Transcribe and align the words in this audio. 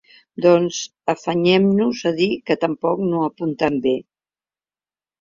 Doncs, 0.45 0.79
afanyem-nos 1.13 2.03
a 2.13 2.15
dir 2.23 2.31
que 2.49 2.59
tampoc 2.65 3.07
no 3.13 3.23
apunten 3.31 3.81
bé. 3.89 3.97